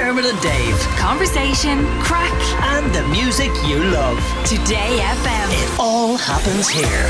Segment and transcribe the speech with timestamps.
[0.00, 0.78] Dermot and Dave.
[0.96, 2.32] Conversation, crack,
[2.72, 4.16] And the music you love.
[4.46, 5.48] Today FM.
[5.52, 7.04] It all happens here.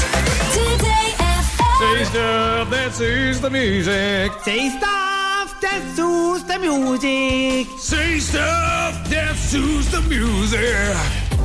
[0.51, 1.79] Today FM.
[1.79, 4.33] Say stuff that suits the music.
[4.43, 7.79] Say stuff that suits the music.
[7.79, 10.97] Say stuff that suits the music.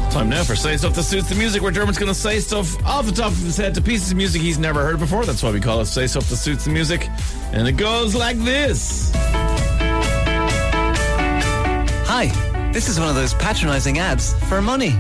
[0.10, 2.84] Time now for Say Stuff That Suits the Music, where Dermot's going to say stuff
[2.86, 5.26] off the top of his head to pieces of music he's never heard before.
[5.26, 7.08] That's why we call it Say Stuff That Suits the Music.
[7.52, 9.12] And it goes like this.
[12.18, 12.28] Hi,
[12.72, 14.92] this is one of those patronizing ads for money.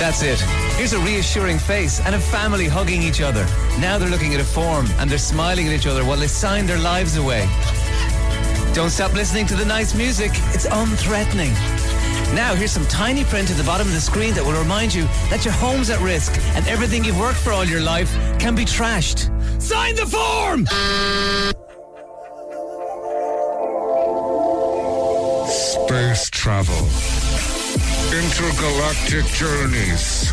[0.00, 0.40] That's it.
[0.76, 3.44] Here's a reassuring face and a family hugging each other.
[3.78, 6.66] Now they're looking at a form and they're smiling at each other while they sign
[6.66, 7.48] their lives away.
[8.74, 10.32] Don't stop listening to the nice music.
[10.52, 11.54] It's unthreatening.
[12.34, 15.04] Now, here's some tiny print at the bottom of the screen that will remind you
[15.30, 18.64] that your home's at risk and everything you've worked for all your life can be
[18.64, 19.30] trashed.
[19.62, 20.66] Sign the form!
[25.98, 26.86] Space travel.
[28.14, 30.30] Intergalactic journeys.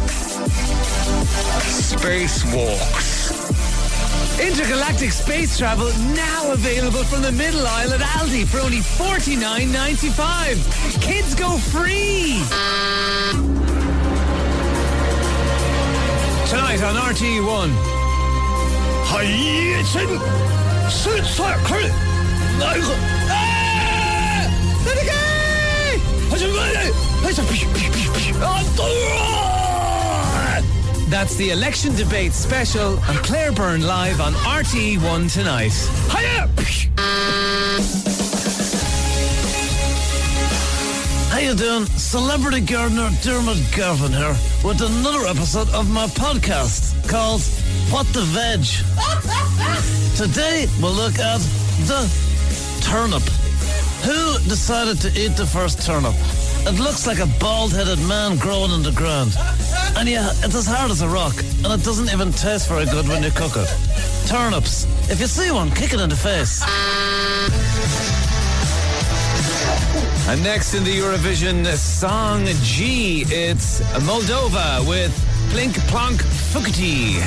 [1.90, 3.34] Spacewalks.
[4.40, 11.02] Intergalactic space travel now available from the middle aisle at Aldi for only $49.95.
[11.02, 12.44] Kids go free!
[16.48, 17.74] Tonight on RT1.
[31.10, 35.74] That's the election debate special and Claire Byrne live on RTE1 tonight.
[36.12, 36.50] Hiya!
[41.30, 41.86] How you doing?
[41.98, 47.42] Celebrity gardener Diarmuid Gavin here with another episode of my podcast called
[47.92, 48.64] What the Veg.
[50.16, 51.42] Today we'll look at
[51.88, 52.10] the
[52.82, 53.24] turnip.
[54.04, 56.16] Who decided to eat the first turnip?
[56.68, 59.38] It looks like a bald-headed man growing in the ground.
[59.96, 63.08] And yeah, it's as hard as a rock, and it doesn't even taste very good
[63.08, 63.70] when you cook it.
[64.26, 64.86] Turnips.
[65.08, 66.64] If you see one, kick it in the face.
[70.28, 75.14] And next in the Eurovision Song G, it's Moldova with
[75.54, 76.20] Plink Plonk
[76.52, 77.22] Fukati.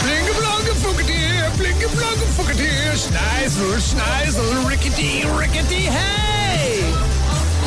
[0.00, 1.20] Blinka blonka fuckety,
[1.58, 6.37] blinka blonka fuckety, schneisel, schneisel, rickety, rickety, hey!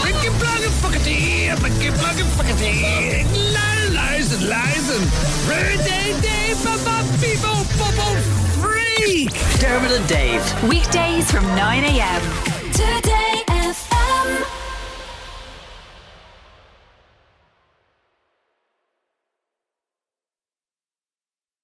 [0.02, 2.74] Blinka blonka fuckety, blinka blonka fuckety,
[3.94, 5.02] leisen, leisen,
[5.88, 8.08] day, day, ba ba beebo, bobo,
[8.60, 9.32] freak!
[9.60, 10.44] Dermot and Dave.
[10.70, 12.22] Weekdays from 9 a.m.
[12.74, 13.42] Today